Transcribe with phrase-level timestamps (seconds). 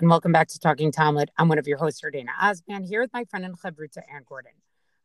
[0.00, 1.30] And welcome back to Talking Talmud.
[1.36, 4.52] I'm one of your hosts, Dana Osman, here with my friend and chavruta, Ann Gordon.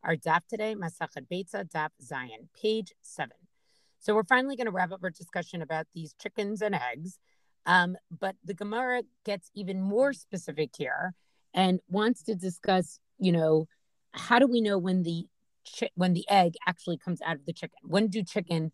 [0.05, 3.35] Our daf today, Masachet Beitza, daf zayin, page seven.
[3.99, 7.19] So we're finally going to wrap up our discussion about these chickens and eggs,
[7.65, 11.13] um, but the Gemara gets even more specific here
[11.53, 13.67] and wants to discuss, you know,
[14.13, 15.25] how do we know when the
[15.77, 17.79] chi- when the egg actually comes out of the chicken?
[17.83, 18.71] When do chickens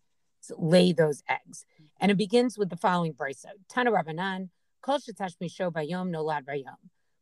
[0.56, 1.66] lay those eggs?
[2.00, 4.50] And it begins with the following brisa: Tana Rabbanan.
[4.82, 6.76] Kol shetash misho bayom nolad bayom.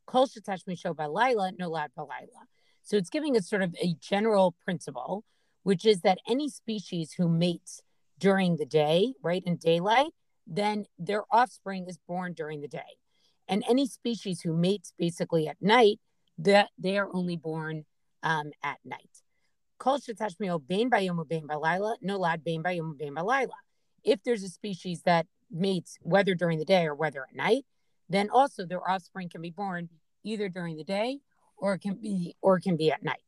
[0.06, 2.46] Kol shetash misho balayla nolad balayla.
[2.82, 5.24] So it's giving us sort of a general principle,
[5.62, 7.82] which is that any species who mates
[8.18, 10.12] during the day, right, in daylight,
[10.46, 12.96] then their offspring is born during the day.
[13.46, 16.00] And any species who mates basically at night,
[16.38, 17.84] that they are only born
[18.22, 19.22] um, at night.
[24.02, 27.64] If there's a species that mates whether during the day or whether at night,
[28.08, 29.88] then also their offspring can be born
[30.24, 31.18] either during the day
[31.56, 33.22] or it can be or can be at night.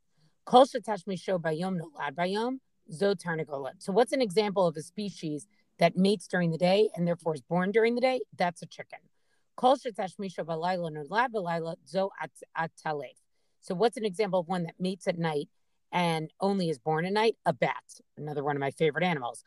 [0.45, 2.59] Kol shetashmi show bayom nolad bayom
[2.93, 3.75] zo tarnagolet.
[3.79, 5.47] So what's an example of a species
[5.79, 8.21] that mates during the day and therefore is born during the day?
[8.37, 8.99] That's a chicken.
[9.57, 12.11] Kol shetashmi show balayla nolad balayla zo
[12.57, 13.19] atalef.
[13.61, 15.49] So what's an example of one that mates at night
[15.93, 17.37] and only is born at night?
[17.47, 17.85] A bat,
[18.17, 19.45] another one of my favorite animals.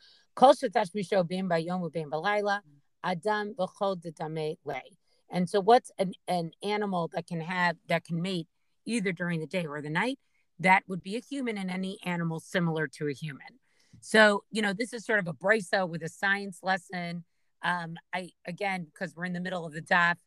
[4.69, 4.97] Adam.
[5.31, 8.47] And so what's an, an animal that can have that can mate
[8.85, 10.19] either during the day or the night,
[10.59, 13.59] that would be a human and any animal similar to a human.
[14.01, 17.23] So, you know, this is sort of a brisa with a science lesson.
[17.63, 20.17] Um, I, again, because we're in the middle of the daf,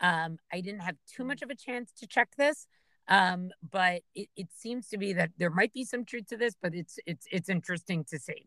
[0.00, 2.66] um, I didn't have too much of a chance to check this.
[3.08, 6.54] Um, but it, it seems to be that there might be some truth to this,
[6.60, 8.46] but it's it's it's interesting to see.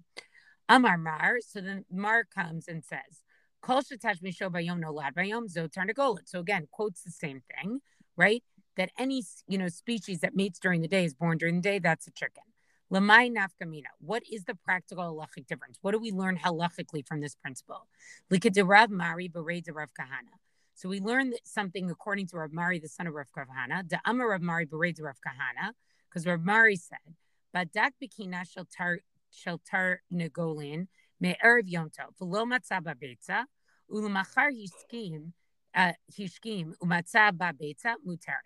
[0.70, 1.38] Amar Mar.
[1.46, 3.24] So then Mar comes and says,
[3.62, 6.28] Kol shetash misho bayom no lad bayom zo tarnagolet.
[6.28, 7.80] So again, quotes the same thing,
[8.16, 8.44] right?
[8.78, 11.80] that any you know species that mates during the day is born during the day,
[11.80, 12.44] that's a chicken.
[12.92, 13.92] Lamai nafkamina.
[14.00, 15.78] What is the practical halachic difference?
[15.82, 17.88] What do we learn halachically from this principle?
[18.32, 20.38] Rav Mari bered Rav Kahana.
[20.74, 23.90] So we learn something according to Rav Mari, the son of Rav Kahana.
[23.90, 25.72] The Amar Rav Mari bered Rav Kahana,
[26.08, 27.16] because Rav Mari said,
[27.54, 29.00] "Badak bikina sheltar
[29.34, 30.88] sheltar negolin
[31.20, 33.46] me erev yomto v'lo matzah
[33.92, 35.32] ulamachar hishkim
[35.76, 38.42] uh, hishkim mutar."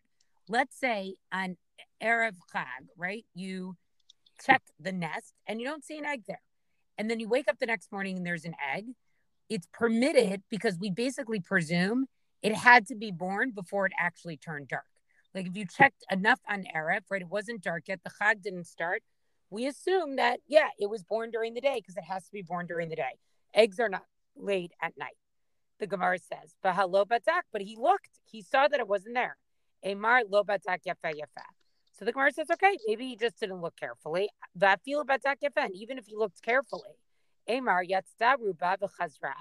[0.47, 1.55] let's say on
[2.01, 3.25] Erev Chag, right?
[3.33, 3.77] You
[4.45, 6.41] check the nest and you don't see an egg there.
[6.97, 8.85] And then you wake up the next morning and there's an egg.
[9.49, 12.05] It's permitted because we basically presume
[12.41, 14.85] it had to be born before it actually turned dark.
[15.33, 17.21] Like if you checked enough on Erev, right?
[17.21, 19.03] It wasn't dark yet, the Chag didn't start.
[19.51, 22.41] We assume that, yeah, it was born during the day because it has to be
[22.41, 23.19] born during the day.
[23.53, 25.17] Eggs are not laid at night.
[25.79, 29.37] The Gemara says, but hello, Batak, but he looked, he saw that it wasn't there.
[29.83, 31.43] Amar lo batak yafa yafa.
[31.91, 34.29] So the Gemara says, okay, maybe he just didn't look carefully.
[34.57, 35.69] Vafil batak yafa.
[35.73, 36.95] Even if he looked carefully,
[37.47, 39.33] Amar yatzda ruba v'chazra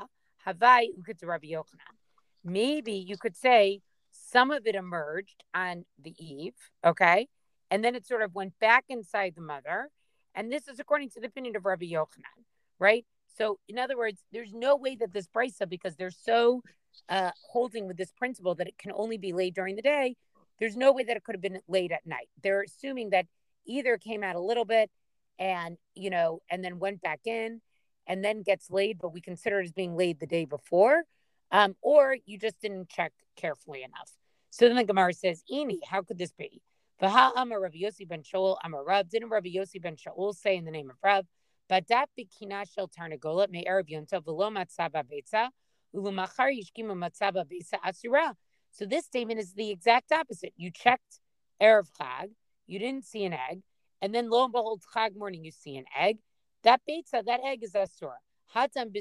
[0.46, 1.96] havai ukit Rabbi Yochanan.
[2.44, 6.54] Maybe you could say some of it emerged on the eve,
[6.84, 7.28] okay,
[7.70, 9.90] and then it sort of went back inside the mother.
[10.34, 12.44] And this is according to the opinion of Rabbi Yochanan,
[12.78, 13.04] right?
[13.36, 16.62] So, in other words, there's no way that this brisa, because they're so
[17.08, 20.16] uh, holding with this principle that it can only be laid during the day,
[20.58, 22.28] there's no way that it could have been laid at night.
[22.42, 23.26] They're assuming that
[23.66, 24.90] either came out a little bit
[25.38, 27.60] and, you know, and then went back in
[28.06, 31.04] and then gets laid, but we consider it as being laid the day before,
[31.50, 34.10] um, or you just didn't check carefully enough.
[34.50, 36.60] So then the Gemara says, Ini, how could this be?
[37.02, 39.08] Vaha Amar Rabbi Yossi ben Shaul Amar Rav.
[39.08, 41.24] Didn't Rabbi Yossi ben Shaul say in the name of Rav,
[41.70, 45.48] Badat bikina shel tarnagolet me Arab yontav v'lo matzaba beitza
[45.94, 48.34] ulumachar yishkima matzaba beitza asura.
[48.72, 50.52] So this statement is the exact opposite.
[50.56, 51.20] You checked
[51.62, 52.32] Erev Chag,
[52.66, 53.62] you didn't see an egg,
[54.02, 56.18] and then lo and behold, Chag morning, you see an egg.
[56.64, 58.18] That beitza, that egg is asura.
[58.54, 58.92] Hatam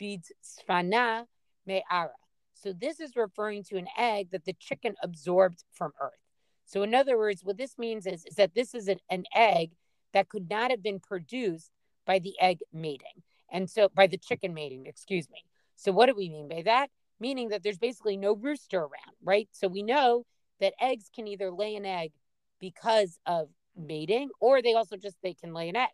[0.00, 1.26] bidsfana
[1.66, 2.10] me'ara.
[2.54, 6.23] So this is referring to an egg that the chicken absorbed from earth.
[6.66, 9.72] So in other words, what this means is, is that this is an, an egg
[10.12, 11.70] that could not have been produced
[12.06, 13.22] by the egg mating.
[13.50, 15.44] And so by the chicken mating, excuse me.
[15.76, 16.90] So what do we mean by that?
[17.20, 19.48] meaning that there's basically no rooster around, right?
[19.52, 20.24] So we know
[20.60, 22.12] that eggs can either lay an egg
[22.60, 25.88] because of mating or they also just they can lay an egg,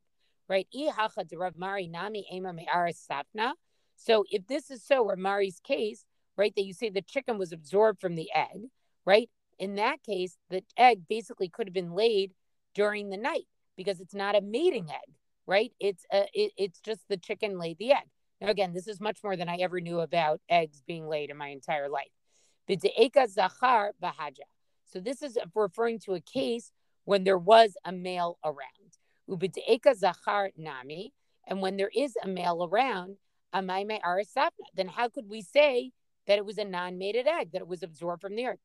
[0.49, 0.67] right?
[3.97, 6.05] So if this is so, or Mari's case,
[6.37, 8.63] right, that you say the chicken was absorbed from the egg,
[9.05, 9.29] right?
[9.61, 12.33] In that case, the egg basically could have been laid
[12.75, 13.47] during the night
[13.77, 15.15] because it's not a mating egg,
[15.47, 15.71] right?
[15.79, 18.09] It's a, it, it's just the chicken laid the egg.
[18.41, 21.37] Now, again, this is much more than I ever knew about eggs being laid in
[21.37, 22.09] my entire life.
[22.69, 24.49] Zachar bahaja.
[24.87, 26.73] So this is referring to a case
[27.05, 28.97] when there was a male around.
[29.29, 31.13] Ub'de'eka zachar nami.
[31.47, 33.17] And when there is a male around,
[33.53, 35.91] then how could we say
[36.27, 38.61] that it was a non-mated egg, that it was absorbed from the earth?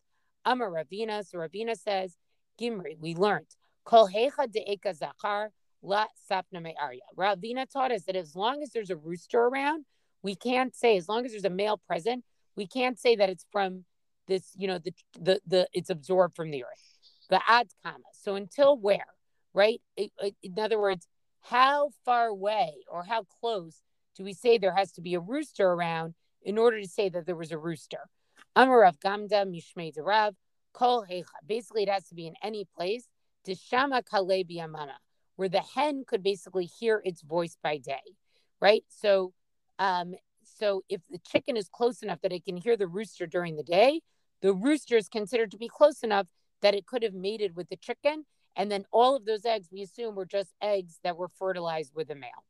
[0.45, 1.25] Amar Ravina.
[1.27, 2.15] So Ravina says,
[2.59, 3.47] Gimri, we learned.
[3.83, 5.49] Kol hecha de'eka zachar
[5.81, 6.99] la sapna me'arya.
[7.17, 9.85] Ravina taught us that as long as there's a rooster around,
[10.21, 12.23] we can't say, as long as there's a male present,
[12.55, 13.85] we can't say that it's from
[14.27, 16.97] this, you know, the the the it's absorbed from the earth.
[17.29, 18.03] The ad comma.
[18.13, 19.05] So until where,
[19.53, 19.81] right?
[19.97, 21.07] It, it, in other words,
[21.41, 23.81] how far away or how close
[24.15, 27.25] do we say there has to be a rooster around in order to say that
[27.25, 28.09] there was a rooster?
[28.55, 30.33] Amarav Gamda Mishmei Derav
[30.73, 31.25] Kol Hecha.
[31.45, 33.07] Basically, it has to be in any place.
[33.47, 34.95] Deshama Kalebi Amama,
[35.35, 38.15] where the hen could basically hear its voice by day,
[38.59, 38.83] right?
[38.87, 39.33] So,
[39.77, 43.55] um, so if the chicken is close enough that it can hear the rooster during
[43.55, 44.01] the day,
[44.41, 46.27] the rooster is considered to be close enough
[46.61, 48.25] that it could have mated with the chicken
[48.55, 52.09] and then all of those eggs, we assume, were just eggs that were fertilized with
[52.09, 52.45] a male.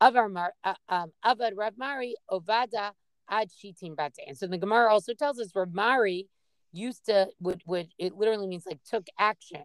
[0.00, 2.92] Avar uh, um, Avad Rav Mari Ovada
[3.30, 4.26] Ad Shitin Bate.
[4.26, 6.28] And so the Gemara also tells us Rav Mari
[6.72, 9.64] used to would would it literally means like took action,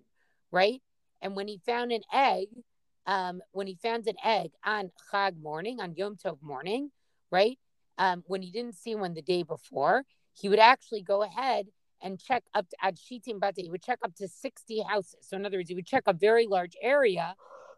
[0.51, 0.81] right?
[1.21, 2.47] And when he found an egg,
[3.07, 6.91] um, when he found an egg on Chag morning, on Yom Tov morning,
[7.31, 7.57] right?
[7.97, 10.03] Um, when he didn't see one the day before,
[10.33, 11.67] he would actually go ahead
[12.01, 13.63] and check up to Ad Shitim Bate.
[13.63, 15.15] He would check up to 60 houses.
[15.21, 17.35] So in other words, he would check a very large area.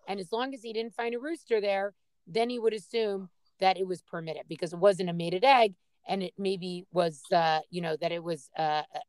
[0.08, 1.94] And as long as he didn't find a rooster there,
[2.26, 5.76] then he would assume that it was permitted because it wasn't a mated egg
[6.08, 9.00] and it maybe was uh, you know that it was uh, uh,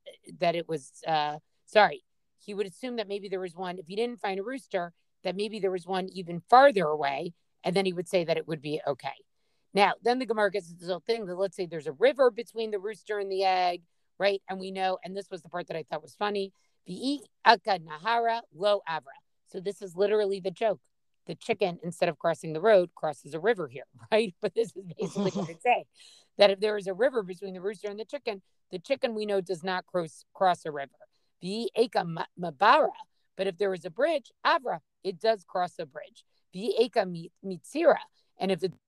[0.40, 2.04] that it was uh, sorry
[2.38, 4.92] he would assume that maybe there was one if he didn't find a rooster
[5.24, 7.32] that maybe there was one even farther away
[7.64, 9.08] and then he would say that it would be okay
[9.74, 12.70] now then the gemara gets this whole thing that let's say there's a river between
[12.70, 13.82] the rooster and the egg
[14.18, 14.42] right?
[14.48, 16.52] And we know, and this was the part that I thought was funny.
[16.86, 19.16] The nahara lo avra.
[19.46, 20.80] So this is literally the joke.
[21.28, 24.34] The chicken, instead of crossing the road, crosses a river here, right?
[24.40, 25.84] But this is basically what it say
[26.38, 28.42] that if there is a river between the rooster and the chicken,
[28.72, 30.90] the chicken we know does not cross cross a river.
[31.40, 32.88] The eka mabara.
[33.36, 36.24] But if there is a bridge, avra, it does cross a bridge.
[36.52, 37.98] The eka mitzira.
[38.38, 38.78] And if it, in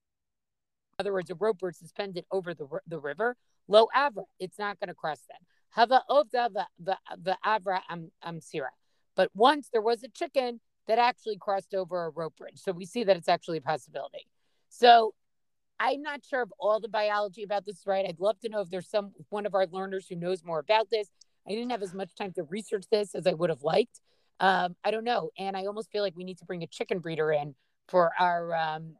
[0.99, 4.89] other words, a rope is suspended over the, the river, Lo avra, it's not going
[4.89, 5.39] to cross them.
[5.69, 6.49] Hava ovda
[6.79, 7.81] the avra
[8.25, 8.69] amsira.
[9.15, 12.57] But once there was a chicken that actually crossed over a rope bridge.
[12.57, 14.27] So we see that it's actually a possibility.
[14.69, 15.13] So
[15.79, 18.05] I'm not sure if all the biology about this, is right?
[18.07, 20.89] I'd love to know if there's some one of our learners who knows more about
[20.91, 21.07] this.
[21.47, 23.99] I didn't have as much time to research this as I would have liked.
[24.39, 26.99] Um, I don't know, and I almost feel like we need to bring a chicken
[26.99, 27.55] breeder in
[27.87, 28.95] for our um,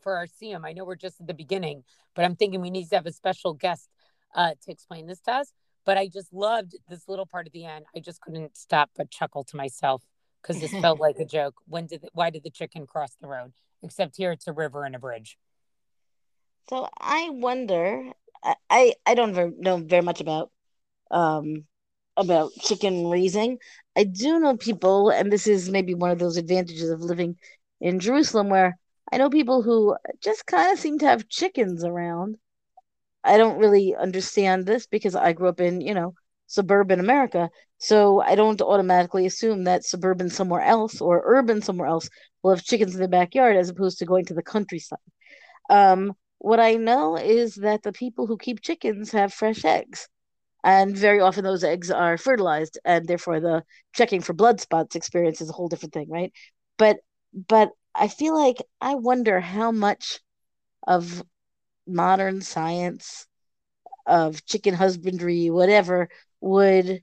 [0.00, 0.64] for our siyum.
[0.64, 1.84] I know we're just at the beginning,
[2.14, 3.88] but I'm thinking we need to have a special guest
[4.34, 5.52] uh, to explain this to us.
[5.84, 7.86] But I just loved this little part at the end.
[7.94, 10.02] I just couldn't stop but chuckle to myself
[10.42, 11.54] because this felt like a joke.
[11.66, 13.52] When did the, why did the chicken cross the road?
[13.82, 15.38] Except here it's a river and a bridge.
[16.68, 18.12] So I wonder.
[18.70, 20.50] I I don't know very much about
[21.10, 21.64] um
[22.16, 23.58] about chicken raising.
[23.96, 27.36] I do know people, and this is maybe one of those advantages of living
[27.80, 28.78] in Jerusalem, where
[29.12, 32.36] I know people who just kind of seem to have chickens around.
[33.24, 36.14] I don't really understand this because I grew up in, you know,
[36.48, 37.50] suburban America.
[37.78, 42.08] So I don't automatically assume that suburban somewhere else or urban somewhere else
[42.42, 44.98] will have chickens in the backyard as opposed to going to the countryside.
[45.70, 50.08] Um, what I know is that the people who keep chickens have fresh eggs.
[50.64, 53.64] And very often those eggs are fertilized, and therefore the
[53.94, 56.32] checking for blood spots experience is a whole different thing, right?
[56.78, 56.98] But
[57.48, 60.20] but I feel like I wonder how much
[60.86, 61.22] of
[61.86, 63.26] modern science
[64.06, 66.08] of chicken husbandry, whatever,
[66.40, 67.02] would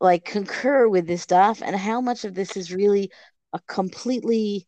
[0.00, 3.10] like concur with this stuff, and how much of this is really
[3.52, 4.66] a completely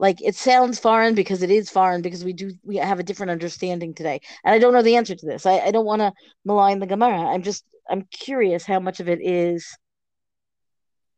[0.00, 3.30] like it sounds foreign because it is foreign because we do we have a different
[3.30, 5.46] understanding today and i don't know the answer to this.
[5.46, 6.12] I, I don't want to
[6.44, 7.20] malign the gemara.
[7.20, 9.76] I'm just i'm curious how much of it is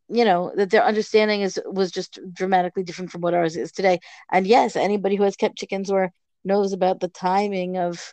[0.08, 4.00] you know that their understanding is was just dramatically different from what ours is today.
[4.30, 6.12] And yes anybody who has kept chickens or
[6.44, 8.12] knows about the timing of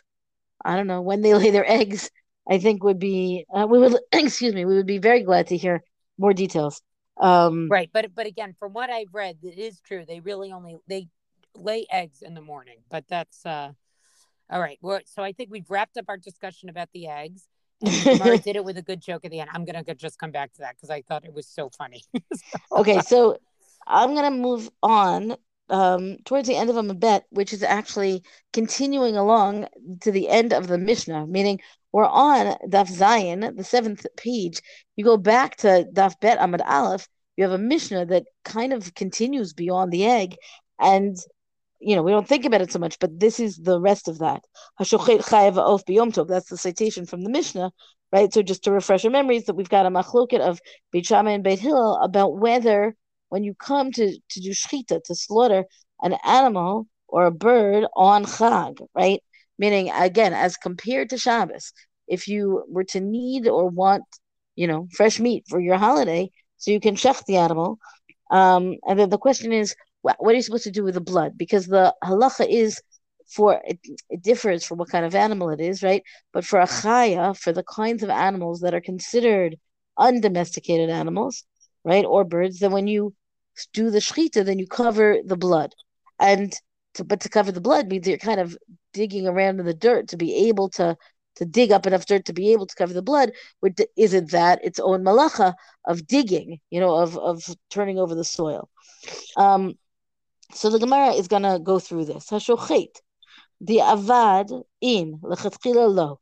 [0.64, 2.10] i don't know when they lay their eggs
[2.48, 5.56] i think would be uh, we would excuse me we would be very glad to
[5.56, 5.82] hear
[6.18, 6.82] more details
[7.20, 10.76] um right but but again from what i've read it is true they really only
[10.88, 11.08] they
[11.54, 13.70] lay eggs in the morning but that's uh
[14.50, 17.48] all right well, so i think we've wrapped up our discussion about the eggs
[17.82, 19.50] Mara did it with a good joke at the end.
[19.52, 22.04] I'm gonna just come back to that because I thought it was so funny.
[22.72, 23.38] okay, so
[23.86, 25.36] I'm gonna move on
[25.70, 28.22] um, towards the end of a bet, which is actually
[28.52, 29.68] continuing along
[30.00, 31.60] to the end of the Mishnah, meaning
[31.92, 34.60] we're on Daf Zayin, the seventh page.
[34.96, 38.94] You go back to Daf Bet Amud Aleph, you have a Mishnah that kind of
[38.94, 40.36] continues beyond the egg,
[40.78, 41.16] and
[41.80, 44.18] you know we don't think about it so much, but this is the rest of
[44.18, 44.42] that.
[44.78, 47.70] That's the citation from the Mishnah,
[48.12, 48.32] right?
[48.32, 50.60] So just to refresh our memories, that we've got a machloket of
[50.92, 52.94] Beit Shammai and Beit Hillel about whether
[53.30, 55.64] when you come to to do shchita to slaughter
[56.02, 59.22] an animal or a bird on Chag, right?
[59.58, 61.72] Meaning again, as compared to Shabbos,
[62.06, 64.04] if you were to need or want,
[64.56, 67.78] you know, fresh meat for your holiday, so you can shech the animal.
[68.30, 71.36] Um, and then the question is, what, are you supposed to do with the blood?
[71.36, 72.80] Because the halacha is
[73.28, 76.02] for it, it, differs for what kind of animal it is, right?
[76.32, 79.56] But for a chaya, for the kinds of animals that are considered
[79.98, 81.44] undomesticated animals,
[81.84, 83.14] right, or birds, then when you
[83.72, 85.72] do the shechita, then you cover the blood,
[86.18, 86.52] and
[86.94, 88.56] to, but to cover the blood means you're kind of
[88.92, 90.96] digging around in the dirt to be able to
[91.36, 93.32] to dig up enough dirt to be able to cover the blood.
[93.60, 95.54] Which isn't that its own malacha
[95.86, 98.68] of digging, you know, of of turning over the soil.
[99.36, 99.74] Um,
[100.52, 102.28] so the Gemara is to go through this.
[102.28, 102.94] Hashochet,
[103.60, 106.20] the avad in lechatchila lo.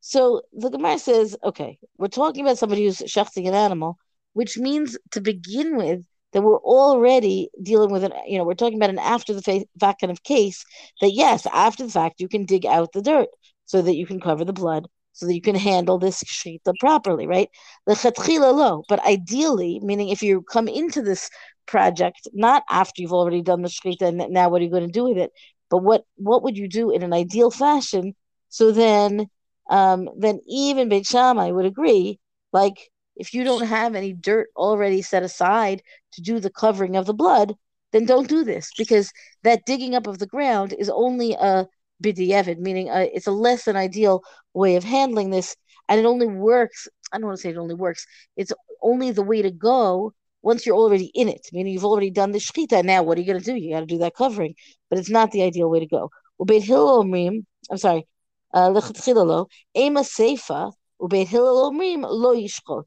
[0.00, 3.98] So the Gemara says, okay, we're talking about somebody who's shechting an animal,
[4.32, 8.78] which means to begin with that we're already dealing with an, you know, we're talking
[8.78, 10.64] about an after the fact kind of case
[11.00, 13.28] that yes, after the fact you can dig out the dirt
[13.64, 17.26] so that you can cover the blood, so that you can handle this shita properly,
[17.26, 17.48] right?
[17.86, 21.30] The lo, but ideally, meaning if you come into this
[21.66, 24.92] project not after you've already done the shita and now what are you going to
[24.92, 25.30] do with it,
[25.70, 28.14] but what what would you do in an ideal fashion?
[28.48, 29.28] So then,
[29.70, 32.18] um, then even Beit Shammai would agree,
[32.52, 37.06] like if you don't have any dirt already set aside to do the covering of
[37.06, 37.54] the blood,
[37.92, 41.66] then don't do this because that digging up of the ground is only a
[42.02, 44.22] bidiyevit, meaning a, it's a less than ideal
[44.54, 45.56] way of handling this,
[45.88, 46.88] and it only works.
[47.12, 48.06] I don't want to say it only works.
[48.36, 48.52] It's
[48.82, 52.38] only the way to go once you're already in it, meaning you've already done the
[52.38, 52.84] shechita.
[52.84, 53.54] Now, what are you going to do?
[53.54, 54.54] You got to do that covering,
[54.90, 56.10] but it's not the ideal way to go.
[56.40, 58.06] I'm sorry,
[58.52, 62.84] uh, lechatchilalo, ema seifa, lo yishchot.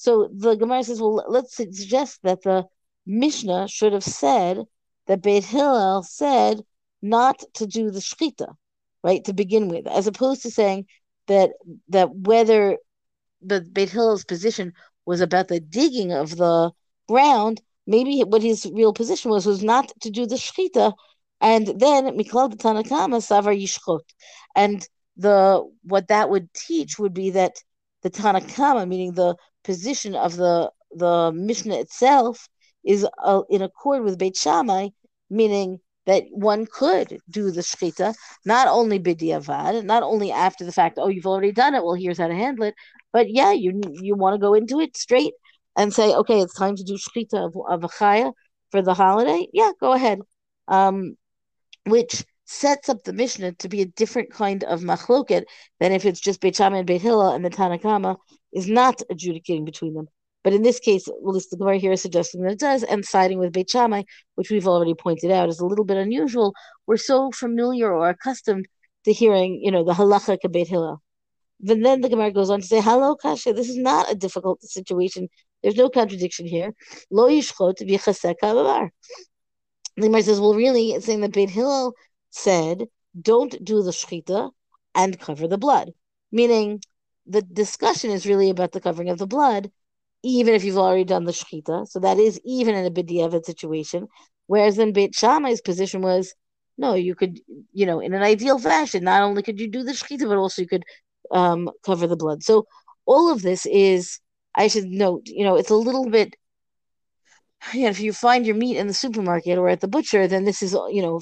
[0.00, 2.64] So the Gemara says, well, let's suggest that the
[3.04, 4.64] Mishnah should have said
[5.06, 6.62] that Beit Hillel said
[7.02, 8.54] not to do the shechita,
[9.04, 10.86] right, to begin with, as opposed to saying
[11.26, 11.50] that
[11.90, 12.78] that whether
[13.42, 14.72] the Beit Hillel's position
[15.04, 16.72] was about the digging of the
[17.06, 20.94] ground, maybe what his real position was was not to do the shechita,
[21.42, 24.00] and then miklal tanakama savar yishchot,
[24.56, 24.88] and
[25.18, 27.56] the what that would teach would be that
[28.00, 32.48] the tanakama, meaning the position of the the Mishnah itself,
[32.84, 34.88] is uh, in accord with Beit Shammai,
[35.28, 38.14] meaning that one could do the shechita,
[38.44, 42.18] not only bidiavad, not only after the fact, oh, you've already done it, well, here's
[42.18, 42.74] how to handle it,
[43.12, 45.34] but yeah, you you want to go into it straight
[45.76, 48.32] and say, okay, it's time to do shechita of, of a chaya
[48.70, 49.46] for the holiday.
[49.52, 50.20] Yeah, go ahead.
[50.68, 51.16] Um,
[51.86, 55.44] which sets up the Mishnah to be a different kind of machloket
[55.78, 58.16] than if it's just Beit and Beit Hillel and the Tanakama
[58.52, 60.08] is not adjudicating between them.
[60.42, 63.38] But in this case, well, the Gemara here is suggesting that it does, and siding
[63.38, 64.02] with Beit Shammai,
[64.34, 66.52] which we've already pointed out is a little bit unusual.
[66.86, 68.66] We're so familiar or accustomed
[69.04, 71.00] to hearing, you know, the halacha Beit Hillel.
[71.60, 73.52] But then the Gemara goes on to say, "Hello, Kasha.
[73.52, 75.28] This is not a difficult situation.
[75.62, 76.72] There's no contradiction here.
[77.10, 78.90] Lo yishchot v'chasek
[79.96, 81.94] The Gemara says, "Well, really, it's saying that Beit Hillel
[82.30, 82.86] said,
[83.20, 84.50] don't do the shechita
[84.94, 85.92] and cover the blood,
[86.32, 86.80] meaning."
[87.26, 89.70] The discussion is really about the covering of the blood,
[90.24, 91.86] even if you've already done the shechita.
[91.86, 94.08] So that is even in a b'diavad situation.
[94.46, 96.34] Whereas in Beit Shammai's position was,
[96.76, 97.38] no, you could,
[97.72, 100.62] you know, in an ideal fashion, not only could you do the shechita, but also
[100.62, 100.82] you could
[101.30, 102.42] um, cover the blood.
[102.42, 102.64] So
[103.06, 104.18] all of this is,
[104.56, 106.34] I should note, you know, it's a little bit.
[107.72, 110.44] You know, if you find your meat in the supermarket or at the butcher, then
[110.44, 111.20] this is, you know,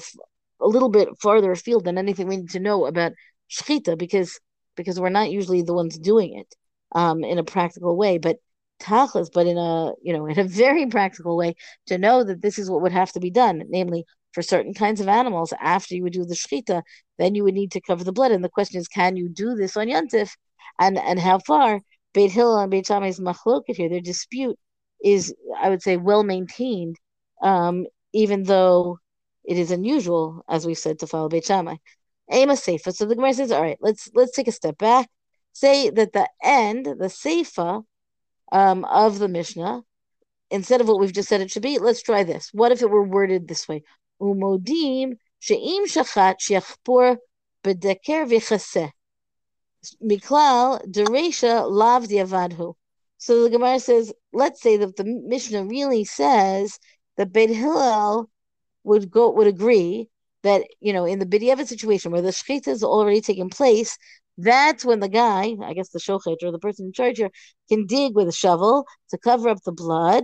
[0.61, 3.13] a little bit farther afield than anything we need to know about
[3.49, 4.39] shechita because
[4.75, 6.55] because we're not usually the ones doing it
[6.93, 8.17] um, in a practical way.
[8.17, 8.37] But
[8.81, 11.55] tachlis, but in a you know in a very practical way
[11.87, 15.01] to know that this is what would have to be done, namely for certain kinds
[15.01, 16.83] of animals after you would do the shechita,
[17.17, 18.31] then you would need to cover the blood.
[18.31, 20.31] And the question is, can you do this on Yantif?
[20.79, 21.81] And and how far?
[22.13, 24.57] Beit Hillel and Beit Shammai's machloket here, their dispute
[25.03, 26.95] is, I would say, well maintained,
[27.41, 28.97] um, even though
[29.43, 31.75] it is unusual, as we've said, to follow Beit Shammai.
[32.31, 32.93] Aim a Seifa.
[32.93, 35.09] So the Gemara says, all right, let's let's take a step back.
[35.53, 37.83] Say that the end, the Seifa
[38.51, 39.81] um, of the Mishnah,
[40.51, 42.49] instead of what we've just said it should be, let's try this.
[42.53, 43.83] What if it were worded this way?
[44.21, 47.17] Umodim she'im shachat shiachpur
[47.63, 48.91] bedeker v'chaseh.
[50.03, 52.75] Miklal deresha lav diavadhu.
[53.17, 56.79] So the Gemara says, let's say that the Mishnah really says
[57.17, 58.29] that Beit Hillel
[58.89, 60.09] would go would agree
[60.43, 63.97] that you know in the B'diavad situation where the shechita is already taken place,
[64.37, 67.29] that's when the guy, I guess the shochet or the person in charge here,
[67.69, 70.23] can dig with a shovel to cover up the blood,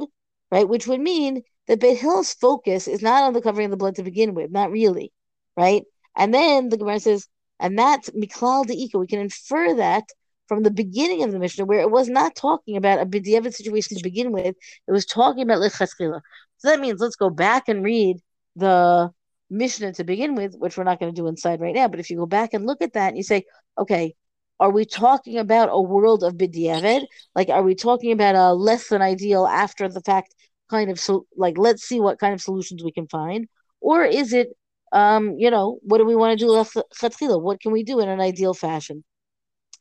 [0.51, 0.67] right?
[0.67, 3.95] Which would mean that Beit Hillel's focus is not on the covering of the blood
[3.95, 5.11] to begin with, not really,
[5.57, 5.83] right?
[6.15, 7.27] And then the Gemara says,
[7.59, 8.99] and that's miklal deika.
[8.99, 10.05] We can infer that
[10.47, 13.97] from the beginning of the Mishnah, where it was not talking about a b'diavad situation
[13.97, 14.55] to begin with.
[14.87, 16.21] It was talking about lechaskila.
[16.57, 18.17] So that means let's go back and read
[18.55, 19.11] the
[19.49, 21.87] Mishnah to begin with, which we're not going to do inside right now.
[21.87, 23.43] But if you go back and look at that and you say,
[23.77, 24.15] okay,
[24.59, 27.05] are we talking about a world of b'diavad?
[27.35, 30.33] Like, are we talking about a less than ideal after the fact
[30.69, 33.47] kind of so like let's see what kind of solutions we can find,
[33.81, 34.49] or is it
[34.91, 37.37] um, you know, what do we want to do?
[37.37, 39.03] What can we do in an ideal fashion?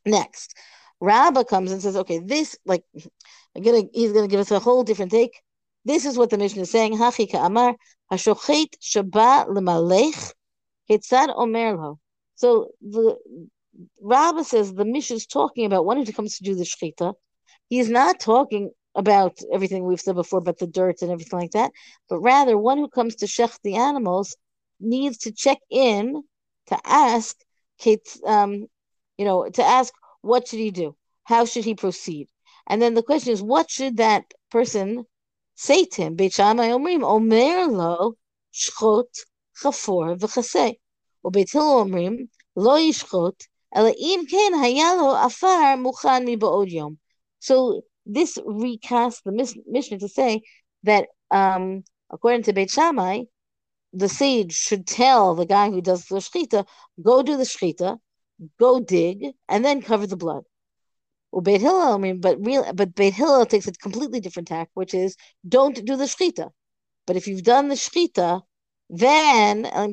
[0.05, 0.55] Next,
[0.99, 2.83] Rabbah comes and says, okay, this, like,
[3.55, 5.41] I'm gonna, he's going to give us a whole different take.
[5.85, 6.93] This is what the Mishnah is saying.
[6.97, 7.75] Hachi ka'amar,
[8.11, 10.33] hashochet shaba lemalech,
[10.89, 11.97] ketzad omerlo.
[12.35, 13.17] So the
[14.01, 17.13] Rabbah says the Mishnah is talking about when he comes to do the shechita.
[17.69, 21.71] He's not talking about everything we've said before, but the dirt and everything like that,
[22.09, 24.35] but rather one who comes to shech the animals
[24.79, 26.23] needs to check in
[26.67, 27.35] to ask
[27.77, 28.67] Kate, um,
[29.17, 30.95] you know, to ask what should he do?
[31.23, 32.27] How should he proceed?
[32.67, 35.05] And then the question is, what should that person
[47.39, 50.41] so this recasts the Mishnah to say
[50.83, 53.23] that um, according to Beit Shammai,
[53.93, 56.65] the sage should tell the guy who does the shchita,
[57.01, 57.97] go do the shchita,
[58.59, 60.43] go dig, and then cover the blood.
[61.35, 64.69] Well, Beit Hillel, I mean, but real, but Beit Hillel takes a completely different tack,
[64.73, 66.49] which is don't do the shechita.
[67.05, 68.41] But if you've done the shechita,
[68.89, 69.91] then um,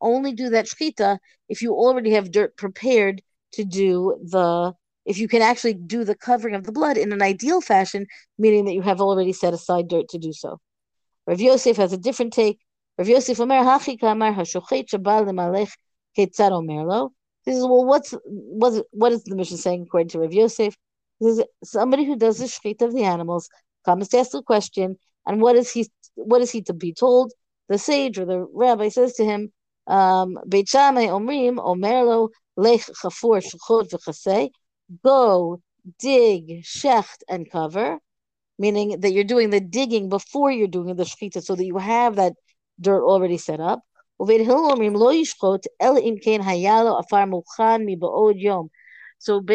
[0.00, 1.18] only do that shechita
[1.50, 3.20] if you already have dirt prepared
[3.52, 4.72] to do the
[5.04, 8.06] if you can actually do the covering of the blood in an ideal fashion,
[8.38, 10.58] meaning that you have already set aside dirt to do so.
[11.26, 12.58] Rav Yosef has a different take.
[12.96, 15.72] Rav Yosef Omer Hachi Kamar Hashochet Shabal Lemalech
[16.16, 17.10] Ketzad Omerlo.
[17.48, 20.76] This is well, what's what's what is the Mishnah saying according to Rav Yosef?
[21.18, 23.48] This is somebody who does the shechit of the animals
[23.86, 27.32] comes to ask the question, and what is he what is he to be told?
[27.70, 29.50] The sage or the rabbi says to him,
[29.86, 34.50] um, Beit Shammai Omrim Omerlo Lech V'Chasei.
[35.02, 35.62] Go
[35.98, 37.98] dig, shecht, and cover
[38.58, 42.16] meaning that you're doing the digging before you're doing the shechita, so that you have
[42.16, 42.34] that
[42.78, 43.80] dirt already set up.
[44.18, 44.40] So Beit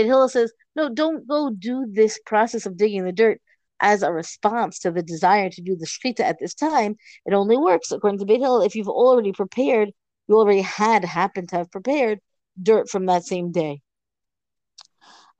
[0.05, 3.41] Hillel says, no, don't go do this process of digging the dirt
[3.81, 6.95] as a response to the desire to do the shkita at this time.
[7.25, 9.91] It only works, according to Beit Hillel, if you've already prepared,
[10.27, 12.19] you already had happened to have prepared
[12.61, 13.81] dirt from that same day.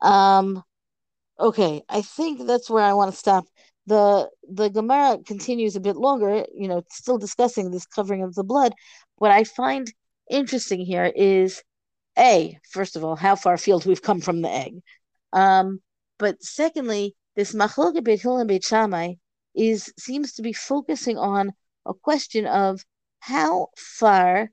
[0.02, 0.62] Um,
[1.40, 3.46] okay, I think that's where I want to stop
[3.86, 8.44] the the Gemara continues a bit longer, you know, still discussing this covering of the
[8.44, 8.74] blood.
[9.24, 9.90] What I find
[10.28, 11.62] interesting here is
[12.18, 14.82] a first of all how far afield we've come from the egg,
[15.32, 15.80] um,
[16.18, 19.14] but secondly, this machloka beit Hillel and beit Shammai
[19.54, 21.54] is seems to be focusing on
[21.86, 22.84] a question of
[23.20, 24.50] how far,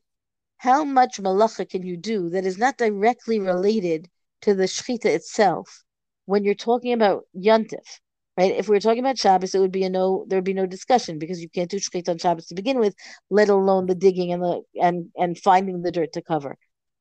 [0.56, 4.10] how much malacha can you do that is not directly related
[4.44, 5.84] to the shechita itself
[6.28, 8.00] when you're talking about yontif
[8.42, 8.56] right?
[8.58, 10.26] If we were talking about Shabbos, it would be a no.
[10.28, 12.96] There would be no discussion because you can't do shechit on Shabbos to begin with,
[13.30, 16.56] let alone the digging and the and and finding the dirt to cover.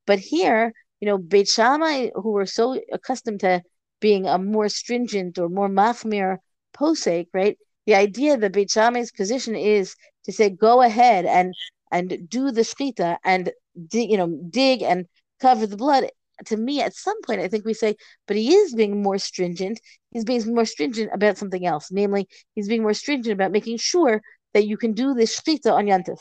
[0.06, 3.62] But here, you know, Beit Shammai, who were so accustomed to
[4.00, 6.38] being a more stringent or more machmir
[6.76, 7.56] posek, right?
[7.86, 11.54] The idea that Beit Shammai's position is to say, go ahead and
[11.90, 13.50] and do the shechita and
[13.92, 15.06] you know, dig and
[15.40, 16.04] cover the blood
[16.46, 19.80] to me, at some point, I think we say, but he is being more stringent.
[20.12, 21.90] He's being more stringent about something else.
[21.90, 24.22] Namely, he's being more stringent about making sure
[24.54, 26.18] that you can do this shchita on Yantif,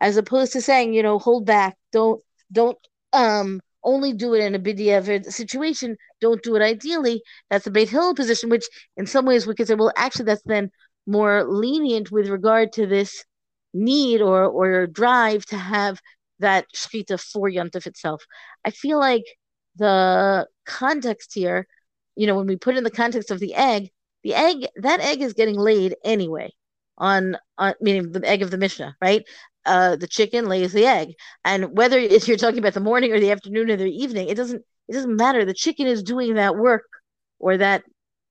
[0.00, 2.78] as opposed to saying, you know, hold back, don't, don't,
[3.12, 5.96] um, only do it in a bidiyah situation.
[6.20, 7.22] Don't do it ideally.
[7.50, 8.64] That's the Beit Hill position, which
[8.96, 10.70] in some ways we could say, well, actually, that's then
[11.06, 13.24] more lenient with regard to this
[13.74, 16.00] need or or drive to have
[16.38, 18.24] that shchita for Yantif itself.
[18.64, 19.24] I feel like
[19.76, 21.66] the context here,
[22.16, 23.90] you know, when we put in the context of the egg,
[24.22, 26.52] the egg, that egg is getting laid anyway.
[26.98, 29.24] on, on meaning the egg of the Mishnah, right?
[29.64, 33.20] Uh, the chicken lays the egg, and whether if you're talking about the morning or
[33.20, 35.44] the afternoon or the evening, it doesn't it doesn't matter.
[35.44, 36.84] The chicken is doing that work
[37.38, 37.84] or that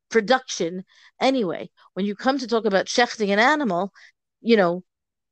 [0.10, 0.84] production
[1.22, 1.70] anyway.
[1.94, 3.94] When you come to talk about shechting an animal,
[4.42, 4.84] you know,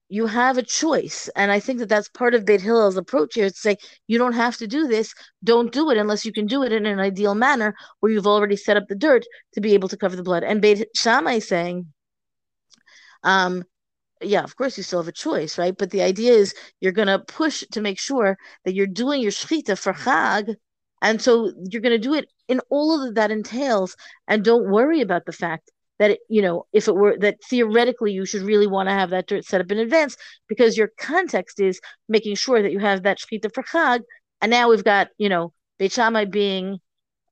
[0.09, 1.29] you have a choice.
[1.35, 4.33] And I think that that's part of Beit Hillel's approach here to say, you don't
[4.33, 5.13] have to do this.
[5.43, 8.55] Don't do it unless you can do it in an ideal manner where you've already
[8.55, 10.43] set up the dirt to be able to cover the blood.
[10.43, 11.93] And Beit Shammai is saying,
[13.23, 13.63] um,
[14.21, 15.77] yeah, of course you still have a choice, right?
[15.77, 19.31] But the idea is you're going to push to make sure that you're doing your
[19.31, 20.55] shechita for Chag.
[21.01, 23.95] And so you're going to do it in all of that entails.
[24.27, 28.11] And don't worry about the fact that it, you know if it were that theoretically
[28.11, 31.59] you should really want to have that dirt set up in advance because your context
[31.59, 34.01] is making sure that you have that shechita for chag,
[34.41, 36.79] and now we've got you know Beit Shammai being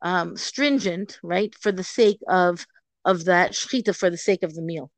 [0.01, 2.65] um, stringent, right, for the sake of
[3.03, 4.91] of that shechita for the sake of the meal.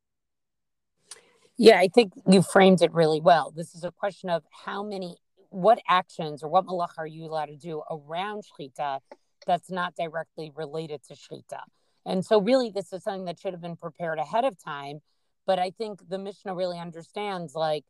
[1.58, 3.52] Yeah, I think you framed it really well.
[3.56, 5.18] This is a question of how many,
[5.50, 9.00] what actions or what malach are you allowed to do around shechita
[9.46, 11.60] that's not directly related to shechita.
[12.06, 15.02] And so, really, this is something that should have been prepared ahead of time.
[15.46, 17.84] But I think the Mishnah really understands like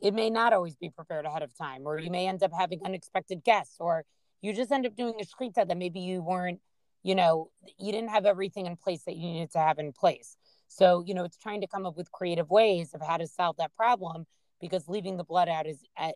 [0.00, 2.80] it may not always be prepared ahead of time, or you may end up having
[2.84, 4.04] unexpected guests, or
[4.42, 6.60] you just end up doing a shechita that maybe you weren't,
[7.02, 10.36] you know, you didn't have everything in place that you needed to have in place.
[10.68, 13.56] So, you know, it's trying to come up with creative ways of how to solve
[13.58, 14.26] that problem
[14.60, 16.12] because leaving the blood out is uh,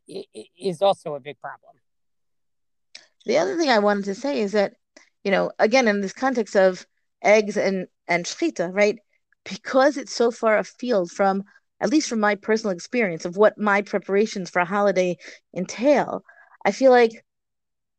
[0.58, 1.76] is also a big problem.
[3.24, 4.74] The other thing I wanted to say is that,
[5.22, 6.86] you know, again, in this context of
[7.22, 8.98] eggs and and shchita, right?
[9.44, 11.44] Because it's so far afield from
[11.80, 15.16] at least from my personal experience of what my preparations for a holiday
[15.54, 16.24] entail,
[16.64, 17.24] I feel like,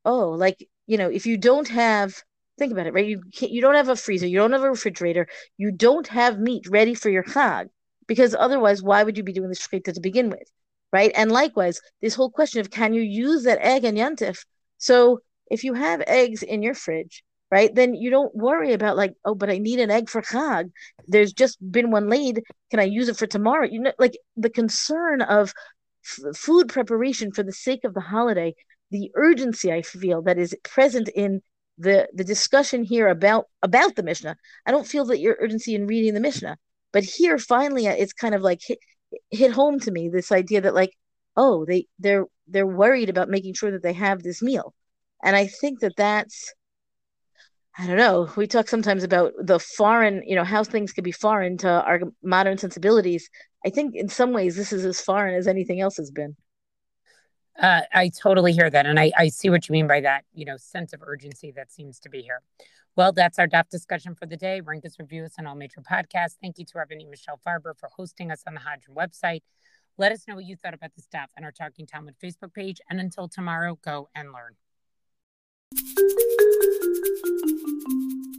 [0.06, 2.24] oh, like you know, if you don't have
[2.58, 3.08] think about it, right?
[3.08, 5.28] You can't, you don't have a freezer, you don't have a refrigerator,
[5.58, 7.68] you don't have meat ready for your chag,
[8.08, 10.52] because otherwise, why would you be doing the shchita to begin with,
[10.92, 11.12] right?
[11.16, 14.46] And likewise, this whole question of can you use that egg and yantif?
[14.78, 17.74] So if you have eggs in your fridge right?
[17.74, 20.72] Then you don't worry about like, oh, but I need an egg for Chag.
[21.08, 22.42] There's just been one laid.
[22.70, 23.68] Can I use it for tomorrow?
[23.68, 25.54] You know, like the concern of
[26.06, 28.56] f- food preparation for the sake of the holiday,
[28.92, 31.42] the urgency I feel that is present in
[31.78, 34.36] the the discussion here about about the Mishnah.
[34.66, 36.58] I don't feel that your urgency in reading the Mishnah,
[36.92, 38.80] but here finally uh, it's kind of like hit,
[39.32, 40.92] hit home to me this idea that like,
[41.38, 44.74] oh, they they're they're worried about making sure that they have this meal,
[45.24, 46.54] and I think that that's
[47.80, 48.30] I don't know.
[48.36, 52.02] We talk sometimes about the foreign, you know, how things could be foreign to our
[52.22, 53.30] modern sensibilities.
[53.66, 56.36] I think in some ways this is as foreign as anything else has been.
[57.58, 58.86] Uh, I totally hear that.
[58.86, 61.72] And I, I see what you mean by that, you know, sense of urgency that
[61.72, 62.42] seems to be here.
[62.98, 64.60] Well, that's our daf discussion for the day.
[64.60, 66.36] Rank us, review us on all major podcasts.
[66.42, 69.44] Thank you to Rabbanit Michelle Farber for hosting us on the Hadran website.
[69.98, 72.82] Let us know what you thought about the staff and our Talking Talmud Facebook page.
[72.90, 74.56] And until tomorrow, go and learn.
[75.72, 77.54] アハハ
[78.34, 78.39] ハ。